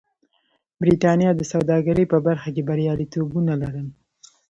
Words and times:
برېټانیا 0.81 1.31
د 1.35 1.41
سوداګرۍ 1.51 2.05
په 2.11 2.17
برخه 2.27 2.49
کې 2.55 2.67
بریالیتوبونه 2.69 3.53
لرل. 3.61 3.87